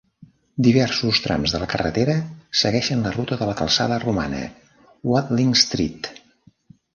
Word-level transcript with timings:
Diversos 0.67 1.19
trams 1.25 1.51
de 1.55 1.59
la 1.63 1.67
carretera 1.73 2.15
segueixen 2.61 3.03
la 3.09 3.11
ruta 3.17 3.37
de 3.43 3.49
la 3.51 3.55
calçada 3.61 4.01
romana: 4.05 4.41
Watling 5.13 5.55
Street. 5.67 6.11